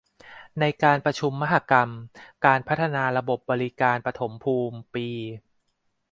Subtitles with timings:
[0.59, 1.89] ในการประชุมมหกรรม
[2.45, 5.07] การพัฒนาระบบบริการปฐมภูมิ ปี